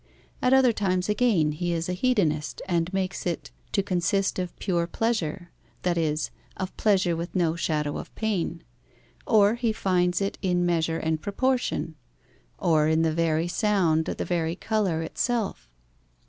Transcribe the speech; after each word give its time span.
At 0.41 0.51
other 0.51 0.73
times 0.73 1.09
again, 1.09 1.51
he 1.51 1.73
is 1.73 1.87
a 1.87 1.93
hedonist, 1.93 2.59
and 2.67 2.91
makes 2.91 3.27
it 3.27 3.51
to 3.71 3.83
consist 3.83 4.39
of 4.39 4.57
pure 4.57 4.87
pleasure, 4.87 5.51
that 5.83 5.95
is, 5.95 6.31
of 6.57 6.75
pleasure 6.75 7.15
with 7.15 7.35
no 7.35 7.55
shadow 7.55 7.99
of 7.99 8.15
pain; 8.15 8.63
or 9.27 9.53
he 9.53 9.71
finds 9.71 10.19
it 10.19 10.39
in 10.41 10.65
measure 10.65 10.97
and 10.97 11.21
proportion, 11.21 11.93
or 12.57 12.87
in 12.87 13.03
the 13.03 13.13
very 13.13 13.47
sound, 13.47 14.05
the 14.05 14.25
very 14.25 14.55
colour 14.55 15.03
itself. 15.03 15.69